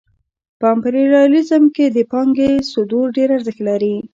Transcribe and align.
په 0.59 0.65
امپریالیزم 0.75 1.63
کې 1.75 1.85
د 1.95 1.97
پانګې 2.11 2.51
صدور 2.73 3.05
ډېر 3.17 3.29
ارزښت 3.37 3.61
لري 3.69 3.95